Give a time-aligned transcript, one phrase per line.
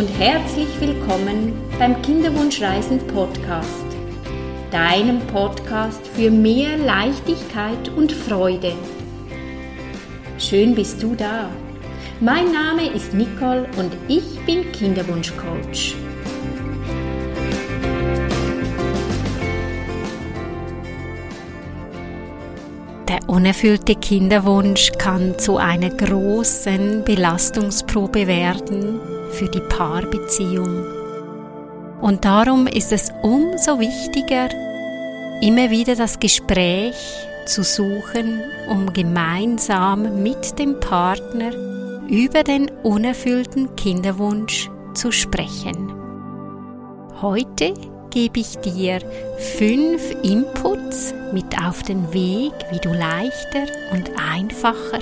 [0.00, 3.84] und herzlich willkommen beim Kinderwunschreisen Podcast,
[4.70, 8.72] deinem Podcast für mehr Leichtigkeit und Freude.
[10.38, 11.50] Schön bist du da.
[12.18, 15.94] Mein Name ist Nicole und ich bin Kinderwunschcoach.
[23.06, 30.84] Der unerfüllte Kinderwunsch kann zu einer großen Belastungsprobe werden für die Paarbeziehung.
[32.00, 34.48] Und darum ist es umso wichtiger,
[35.42, 36.96] immer wieder das Gespräch
[37.46, 41.52] zu suchen, um gemeinsam mit dem Partner
[42.08, 45.92] über den unerfüllten Kinderwunsch zu sprechen.
[47.20, 47.74] Heute
[48.10, 49.00] gebe ich dir
[49.56, 55.00] fünf Inputs mit auf den Weg, wie du leichter und einfacher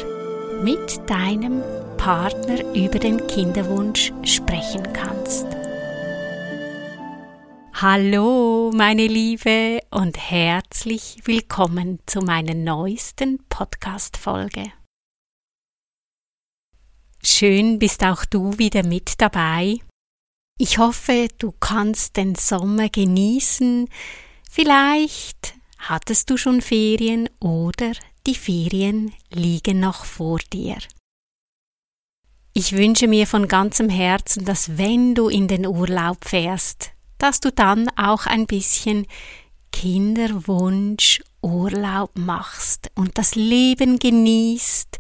[0.63, 1.63] mit deinem
[1.99, 5.47] Partner über den Kinderwunsch sprechen kannst.
[7.75, 14.73] Hallo, meine Liebe, und herzlich willkommen zu meiner neuesten Podcast-Folge.
[17.23, 19.79] Schön bist auch du wieder mit dabei
[20.61, 23.89] ich hoffe, du kannst den Sommer genießen.
[24.51, 27.93] Vielleicht hattest du schon Ferien oder
[28.27, 30.79] die Ferien liegen noch vor dir.
[32.59, 37.53] Ich wünsche mir von ganzem Herzen, dass wenn du in den Urlaub fährst, dass du
[37.53, 39.07] dann auch ein bisschen
[39.71, 44.99] Kinderwunsch Urlaub machst und das Leben genießt,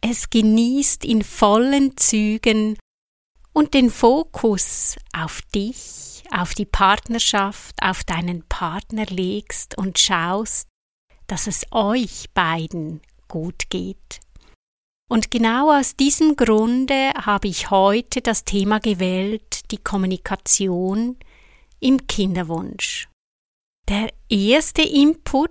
[0.00, 2.78] es genießt in vollen Zügen
[3.52, 10.68] und den Fokus auf dich, auf die Partnerschaft, auf deinen Partner legst und schaust,
[11.26, 14.20] dass es euch beiden gut geht.
[15.08, 21.16] Und genau aus diesem Grunde habe ich heute das Thema gewählt, die Kommunikation
[21.80, 23.08] im Kinderwunsch.
[23.88, 25.50] Der erste Input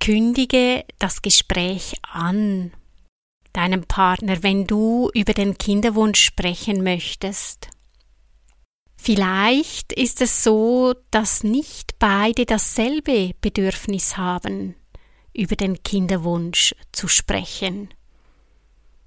[0.00, 2.72] Kündige das Gespräch an
[3.54, 7.68] deinem Partner, wenn du über den Kinderwunsch sprechen möchtest.
[8.96, 14.74] Vielleicht ist es so, dass nicht beide dasselbe Bedürfnis haben,
[15.34, 17.88] über den Kinderwunsch zu sprechen.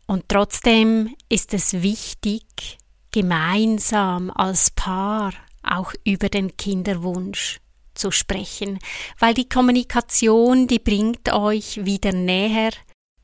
[0.05, 2.77] Und trotzdem ist es wichtig,
[3.11, 5.33] gemeinsam als Paar
[5.63, 7.59] auch über den Kinderwunsch
[7.93, 8.79] zu sprechen,
[9.19, 12.71] weil die Kommunikation, die bringt euch wieder näher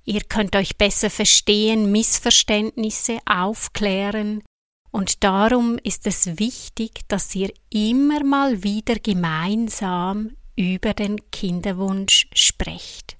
[0.05, 4.43] Ihr könnt euch besser verstehen, Missverständnisse aufklären,
[4.91, 13.17] und darum ist es wichtig, dass ihr immer mal wieder gemeinsam über den Kinderwunsch sprecht.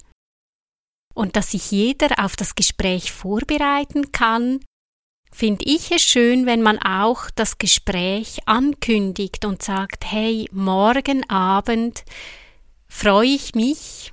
[1.14, 4.60] Und dass sich jeder auf das Gespräch vorbereiten kann,
[5.30, 12.04] finde ich es schön, wenn man auch das Gespräch ankündigt und sagt, hey, morgen Abend
[12.88, 14.12] freue ich mich,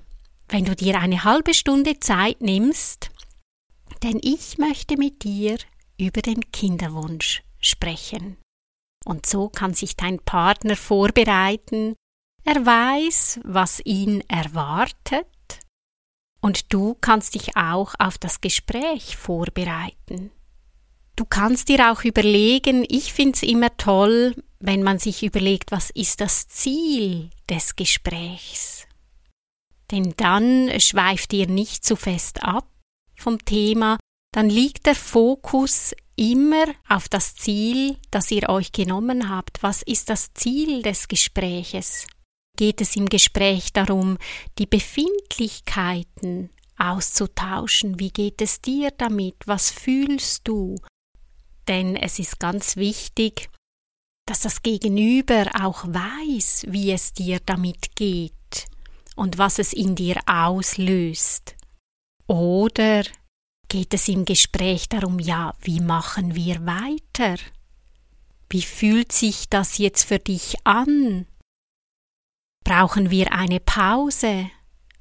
[0.49, 3.11] wenn du dir eine halbe Stunde Zeit nimmst,
[4.03, 5.57] denn ich möchte mit dir
[5.99, 8.37] über den Kinderwunsch sprechen.
[9.05, 11.95] Und so kann sich dein Partner vorbereiten,
[12.44, 15.28] er weiß, was ihn erwartet,
[16.41, 20.31] und du kannst dich auch auf das Gespräch vorbereiten.
[21.16, 25.91] Du kannst dir auch überlegen, ich finde es immer toll, wenn man sich überlegt, was
[25.91, 28.88] ist das Ziel des Gesprächs
[29.91, 32.68] denn dann schweift ihr nicht zu fest ab
[33.16, 33.97] vom Thema,
[34.34, 39.62] dann liegt der Fokus immer auf das Ziel, das ihr euch genommen habt.
[39.62, 42.08] Was ist das Ziel des Gespräches?
[42.57, 44.17] Geht es im Gespräch darum,
[44.59, 48.00] die Befindlichkeiten auszutauschen?
[48.00, 49.35] Wie geht es dir damit?
[49.45, 50.75] Was fühlst du?
[51.67, 53.50] Denn es ist ganz wichtig,
[54.28, 58.34] dass das Gegenüber auch weiß, wie es dir damit geht
[59.16, 61.56] und was es in dir auslöst?
[62.28, 63.03] Oder
[63.67, 67.37] geht es im Gespräch darum, ja, wie machen wir weiter?
[68.49, 71.25] Wie fühlt sich das jetzt für dich an?
[72.63, 74.49] Brauchen wir eine Pause?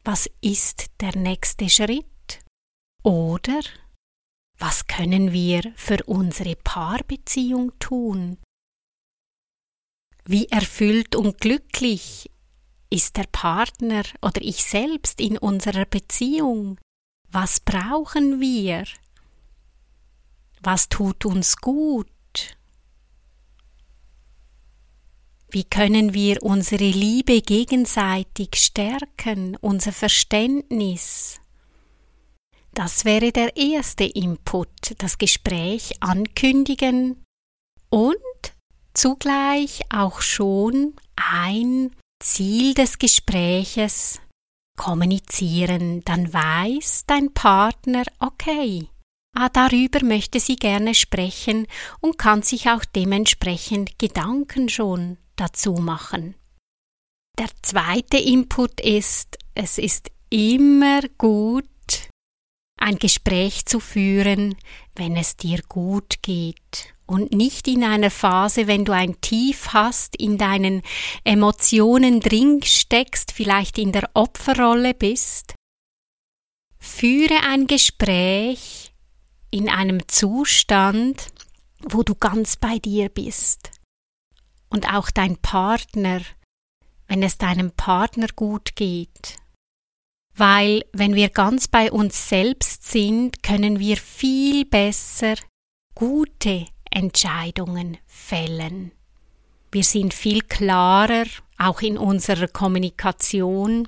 [0.05, 2.41] Was ist der nächste Schritt?
[3.03, 3.61] Oder
[4.59, 8.39] was können wir für unsere Paarbeziehung tun?
[10.25, 12.31] Wie erfüllt und glücklich
[12.91, 16.79] ist der Partner oder ich selbst in unserer Beziehung?
[17.31, 18.85] Was brauchen wir?
[20.61, 22.09] Was tut uns gut?
[25.53, 31.41] Wie können wir unsere Liebe gegenseitig stärken, unser Verständnis?
[32.73, 37.25] Das wäre der erste Input, das Gespräch ankündigen
[37.91, 38.15] und
[38.95, 44.21] zugleich auch schon ein Ziel des Gespräches
[44.79, 46.05] kommunizieren.
[46.05, 48.87] Dann weiß dein Partner, okay,
[49.37, 51.67] ah, darüber möchte sie gerne sprechen
[52.01, 56.35] und kann sich auch dementsprechend Gedanken schon dazu machen.
[57.39, 61.67] Der zweite Input ist, es ist immer gut,
[62.79, 64.57] ein Gespräch zu führen,
[64.95, 70.17] wenn es dir gut geht und nicht in einer Phase, wenn du ein Tief hast,
[70.17, 70.83] in deinen
[71.25, 75.55] Emotionen drin steckst, vielleicht in der Opferrolle bist.
[76.79, 78.93] Führe ein Gespräch
[79.51, 81.27] in einem Zustand,
[81.83, 83.70] wo du ganz bei dir bist.
[84.71, 86.21] Und auch dein Partner,
[87.07, 89.37] wenn es deinem Partner gut geht,
[90.35, 95.35] weil wenn wir ganz bei uns selbst sind, können wir viel besser
[95.95, 98.93] gute Entscheidungen fällen.
[99.73, 101.27] Wir sind viel klarer,
[101.59, 103.87] auch in unserer Kommunikation.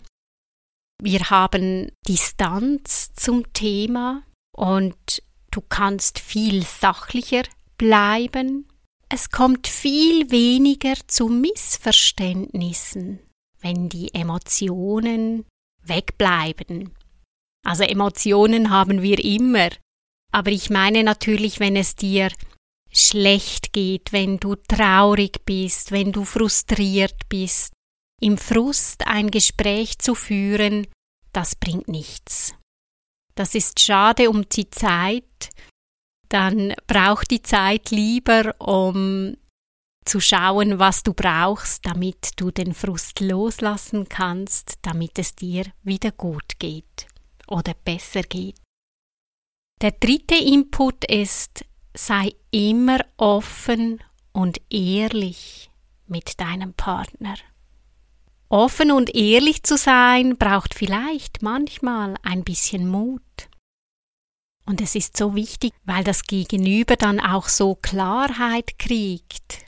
[1.03, 4.23] Wir haben Distanz zum Thema
[4.55, 7.43] und du kannst viel sachlicher
[7.79, 8.69] bleiben.
[9.15, 13.19] Es kommt viel weniger zu Missverständnissen,
[13.61, 15.45] wenn die Emotionen
[15.83, 16.95] wegbleiben.
[17.63, 19.69] Also Emotionen haben wir immer.
[20.33, 22.33] Aber ich meine natürlich, wenn es dir
[22.91, 27.75] schlecht geht, wenn du traurig bist, wenn du frustriert bist,
[28.19, 30.87] im Frust ein Gespräch zu führen,
[31.35, 32.55] das bringt nichts.
[33.35, 35.51] Das ist schade um die Zeit,
[36.33, 39.37] dann brauch die Zeit lieber, um
[40.05, 46.11] zu schauen, was du brauchst, damit du den Frust loslassen kannst, damit es dir wieder
[46.11, 47.07] gut geht
[47.47, 48.57] oder besser geht.
[49.81, 51.65] Der dritte Input ist,
[51.95, 54.03] sei immer offen
[54.33, 55.71] und ehrlich
[56.07, 57.35] mit deinem Partner.
[58.49, 63.23] Offen und ehrlich zu sein braucht vielleicht manchmal ein bisschen Mut.
[64.65, 69.63] Und es ist so wichtig, weil das Gegenüber dann auch so Klarheit kriegt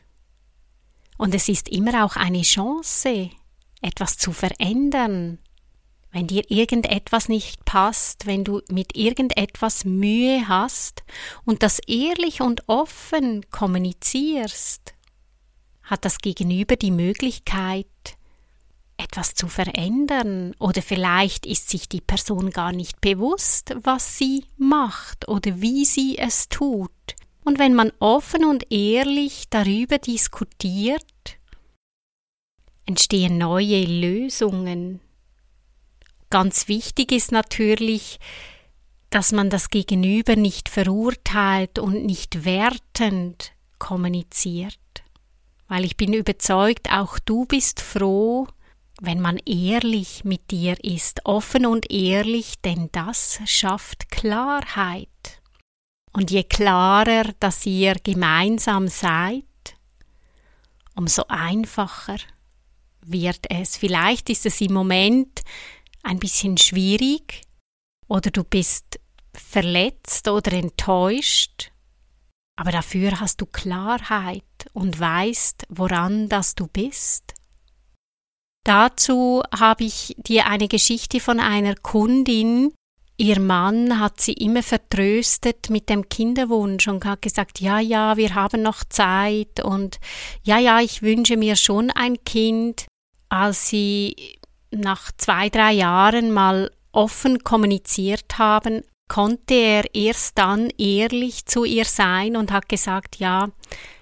[1.17, 3.31] und es ist immer auch eine Chance,
[3.81, 5.39] etwas zu verändern.
[6.11, 11.03] Wenn dir irgendetwas nicht passt, wenn du mit irgendetwas Mühe hast
[11.45, 14.95] und das ehrlich und offen kommunizierst,
[15.83, 17.87] hat das Gegenüber die Möglichkeit,
[18.97, 25.29] etwas zu verändern oder vielleicht ist sich die Person gar nicht bewusst, was sie macht
[25.29, 26.91] oder wie sie es tut.
[27.45, 31.05] Und wenn man offen und ehrlich darüber diskutiert,
[32.87, 35.01] entstehen neue Lösungen.
[36.31, 38.19] Ganz wichtig ist natürlich,
[39.11, 44.79] dass man das Gegenüber nicht verurteilt und nicht wertend kommuniziert.
[45.69, 48.49] Weil ich bin überzeugt, auch du bist froh,
[49.01, 55.09] wenn man ehrlich mit dir ist, offen und ehrlich, denn das schafft Klarheit.
[56.13, 59.45] Und je klarer, dass ihr gemeinsam seid,
[60.95, 62.19] umso einfacher
[63.05, 63.77] wird es.
[63.77, 65.43] Vielleicht ist es im Moment
[66.03, 67.43] ein bisschen schwierig
[68.07, 69.01] oder du bist
[69.35, 71.73] verletzt oder enttäuscht,
[72.57, 77.35] aber dafür hast du Klarheit und weißt, woran das du bist.
[78.65, 82.73] Dazu habe ich dir eine Geschichte von einer Kundin
[83.17, 88.35] Ihr Mann hat sie immer vertröstet mit dem Kinderwunsch und hat gesagt, ja, ja, wir
[88.35, 90.01] haben noch Zeit und
[90.43, 92.87] ja, ja, ich wünsche mir schon ein Kind.
[93.29, 94.37] Als sie
[94.73, 101.85] nach zwei, drei Jahren mal offen kommuniziert haben, konnte er erst dann ehrlich zu ihr
[101.85, 103.51] sein und hat gesagt, ja,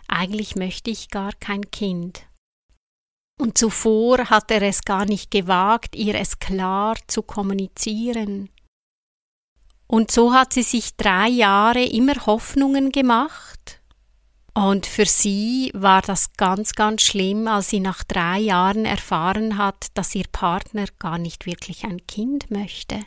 [0.08, 2.22] eigentlich möchte ich gar kein Kind.
[3.38, 8.50] Und zuvor hat er es gar nicht gewagt, ihr es klar zu kommunizieren.
[9.86, 13.80] Und so hat sie sich drei Jahre immer Hoffnungen gemacht.
[14.54, 19.86] Und für sie war das ganz, ganz schlimm, als sie nach drei Jahren erfahren hat,
[19.94, 23.00] dass ihr Partner gar nicht wirklich ein Kind möchte.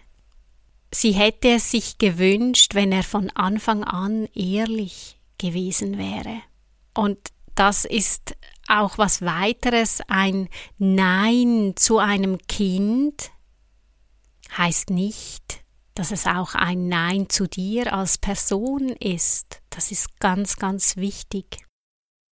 [0.91, 6.41] Sie hätte es sich gewünscht, wenn er von Anfang an ehrlich gewesen wäre.
[6.93, 7.17] Und
[7.53, 8.35] das ist
[8.67, 13.31] auch was weiteres, ein Nein zu einem Kind
[14.57, 19.61] heißt nicht, dass es auch ein Nein zu dir als Person ist.
[19.69, 21.65] Das ist ganz, ganz wichtig.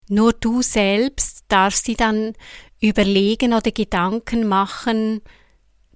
[0.08, 2.34] Nur du selbst darfst dir dann
[2.80, 5.22] überlegen oder Gedanken machen,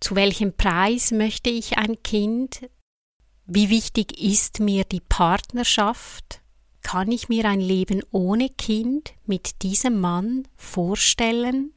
[0.01, 2.69] zu welchem Preis möchte ich ein Kind?
[3.45, 6.41] Wie wichtig ist mir die Partnerschaft?
[6.91, 11.75] Kann ich mir ein Leben ohne Kind mit diesem Mann vorstellen?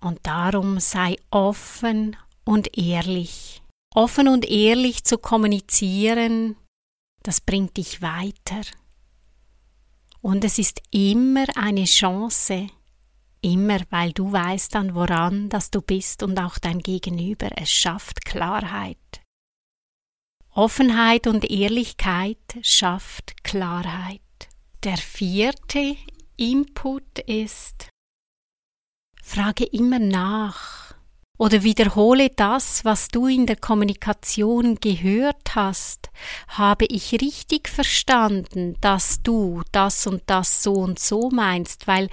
[0.00, 3.60] Und darum sei offen und ehrlich.
[3.94, 6.56] Offen und ehrlich zu kommunizieren,
[7.22, 8.62] das bringt dich weiter.
[10.22, 12.68] Und es ist immer eine Chance,
[13.42, 17.50] immer weil du weißt dann, woran dass du bist und auch dein Gegenüber.
[17.56, 19.21] Es schafft Klarheit.
[20.54, 24.20] Offenheit und Ehrlichkeit schafft Klarheit.
[24.84, 25.96] Der vierte
[26.36, 27.88] Input ist,
[29.22, 30.94] frage immer nach
[31.38, 36.10] oder wiederhole das, was du in der Kommunikation gehört hast.
[36.48, 42.10] Habe ich richtig verstanden, dass du das und das so und so meinst, weil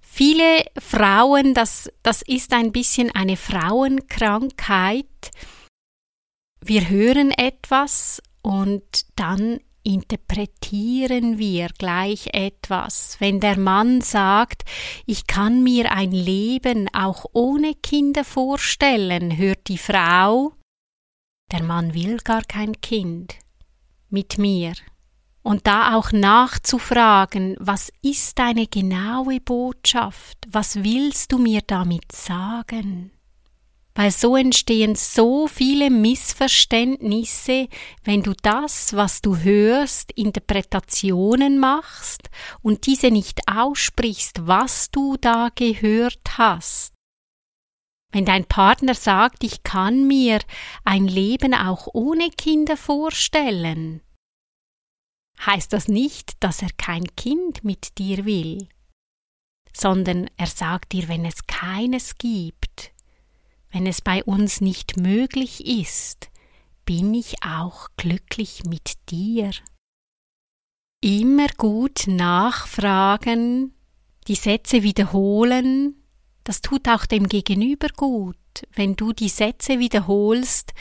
[0.00, 5.04] viele Frauen, das, das ist ein bisschen eine Frauenkrankheit,
[6.64, 8.82] wir hören etwas und
[9.16, 13.16] dann interpretieren wir gleich etwas.
[13.18, 14.62] Wenn der Mann sagt,
[15.06, 20.52] ich kann mir ein Leben auch ohne Kinder vorstellen, hört die Frau,
[21.50, 23.34] der Mann will gar kein Kind
[24.08, 24.72] mit mir.
[25.42, 30.38] Und da auch nachzufragen, was ist deine genaue Botschaft?
[30.48, 33.10] Was willst du mir damit sagen?
[33.94, 37.68] Weil so entstehen so viele Missverständnisse,
[38.04, 42.30] wenn du das, was du hörst, Interpretationen machst
[42.62, 46.92] und diese nicht aussprichst, was du da gehört hast.
[48.12, 50.40] Wenn dein Partner sagt, ich kann mir
[50.84, 54.02] ein Leben auch ohne Kinder vorstellen,
[55.46, 58.68] heißt das nicht, dass er kein Kind mit dir will,
[59.72, 62.91] sondern er sagt dir, wenn es keines gibt,
[63.72, 66.30] wenn es bei uns nicht möglich ist,
[66.84, 69.50] bin ich auch glücklich mit dir.
[71.00, 73.74] Immer gut nachfragen,
[74.28, 75.96] die Sätze wiederholen,
[76.44, 78.36] das tut auch dem Gegenüber gut.
[78.74, 80.74] Wenn du die Sätze wiederholst,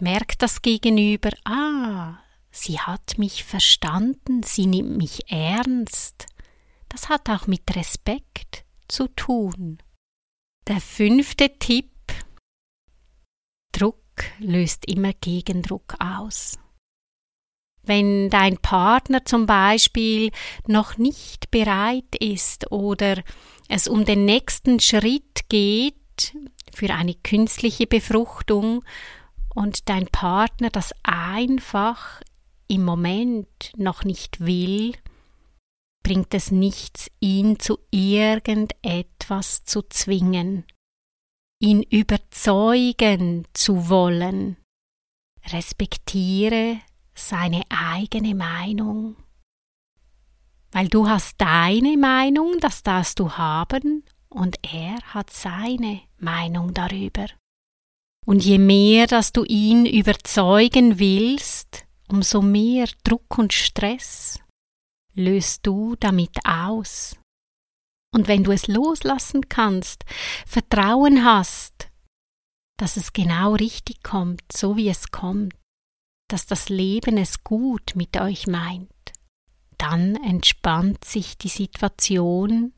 [0.00, 2.18] merkt das Gegenüber, ah,
[2.50, 6.26] sie hat mich verstanden, sie nimmt mich ernst.
[6.88, 9.78] Das hat auch mit Respekt zu tun.
[10.68, 11.89] Der fünfte Tipp
[14.38, 16.58] löst immer Gegendruck aus.
[17.82, 20.30] Wenn dein Partner zum Beispiel
[20.66, 23.22] noch nicht bereit ist oder
[23.68, 25.94] es um den nächsten Schritt geht
[26.72, 28.84] für eine künstliche Befruchtung
[29.54, 32.20] und dein Partner das einfach
[32.68, 34.92] im Moment noch nicht will,
[36.02, 40.64] bringt es nichts, ihn zu irgendetwas zu zwingen
[41.60, 44.56] ihn überzeugen zu wollen.
[45.52, 46.78] Respektiere
[47.14, 49.16] seine eigene Meinung.
[50.72, 57.26] Weil du hast deine Meinung, das darfst du haben, und er hat seine Meinung darüber.
[58.24, 64.38] Und je mehr, dass du ihn überzeugen willst, umso mehr Druck und Stress
[65.14, 67.19] löst du damit aus.
[68.12, 70.04] Und wenn du es loslassen kannst,
[70.46, 71.88] Vertrauen hast,
[72.78, 75.54] dass es genau richtig kommt, so wie es kommt,
[76.28, 78.90] dass das Leben es gut mit euch meint,
[79.78, 82.72] dann entspannt sich die Situation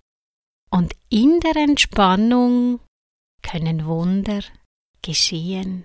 [0.70, 2.80] und in der Entspannung
[3.42, 4.40] können Wunder
[5.02, 5.84] geschehen.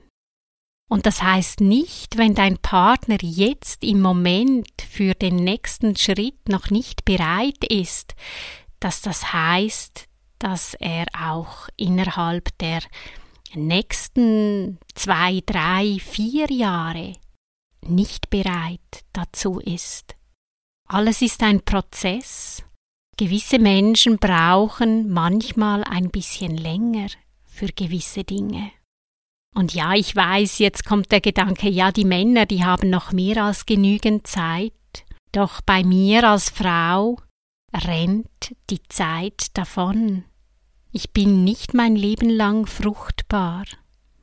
[0.90, 6.70] Und das heißt nicht, wenn dein Partner jetzt im Moment für den nächsten Schritt noch
[6.70, 8.16] nicht bereit ist,
[8.80, 10.08] dass das heißt,
[10.40, 12.82] dass er auch innerhalb der
[13.56, 17.14] nächsten zwei, drei, vier Jahre
[17.82, 20.16] nicht bereit dazu ist.
[20.88, 22.64] Alles ist ein Prozess.
[23.18, 27.08] Gewisse Menschen brauchen manchmal ein bisschen länger
[27.46, 28.72] für gewisse Dinge.
[29.56, 33.44] Und ja, ich weiß, jetzt kommt der Gedanke, ja, die Männer, die haben noch mehr
[33.44, 34.74] als genügend Zeit.
[35.32, 37.18] Doch bei mir als Frau
[37.74, 40.24] rennt die Zeit davon.
[40.92, 43.66] Ich bin nicht mein Leben lang fruchtbar.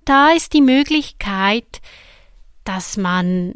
[0.04, 1.80] Da ist die Möglichkeit,
[2.64, 3.54] dass man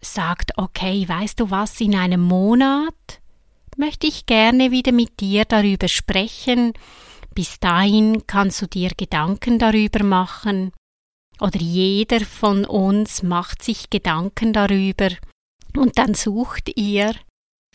[0.00, 3.20] sagt, okay, weißt du was, in einem Monat
[3.76, 6.72] möchte ich gerne wieder mit dir darüber sprechen.
[7.34, 10.72] Bis dahin kannst du dir Gedanken darüber machen.
[11.40, 15.10] Oder jeder von uns macht sich Gedanken darüber.
[15.76, 17.14] Und dann sucht ihr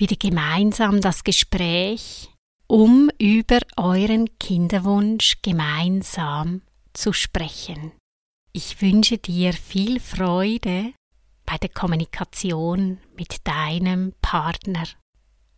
[0.01, 2.29] wieder gemeinsam das Gespräch,
[2.67, 7.91] um über euren Kinderwunsch gemeinsam zu sprechen.
[8.51, 10.91] Ich wünsche dir viel Freude
[11.45, 14.83] bei der Kommunikation mit deinem Partner.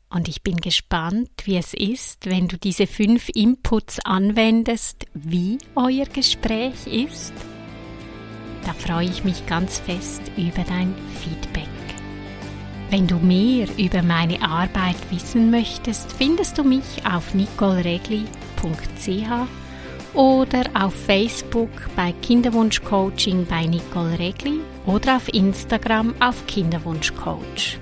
[0.10, 6.06] Und ich bin gespannt, wie es ist, wenn du diese fünf Inputs anwendest, wie euer
[6.06, 7.34] Gespräch ist.
[8.66, 11.73] Da freue ich mich ganz fest über dein Feedback.
[12.90, 18.28] Wenn du mehr über meine Arbeit wissen möchtest, findest du mich auf nicoleregli.ch
[20.14, 27.80] oder auf Facebook bei Kinderwunschcoaching bei Nicole Regli oder auf Instagram auf Kinderwunschcoach.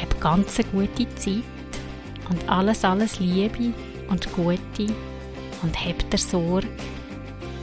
[0.00, 1.44] Hab ganz eine gute Zeit
[2.28, 3.72] und alles, alles Liebe
[4.08, 4.92] und Gute
[5.62, 6.68] und hab dir Sorge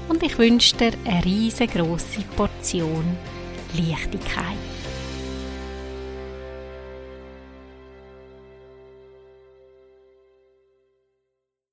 [0.07, 3.17] und ich wünsche dir eine riesengroße Portion
[3.75, 4.76] Leichtigkeit.